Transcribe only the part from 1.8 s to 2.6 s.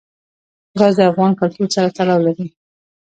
تړاو لري.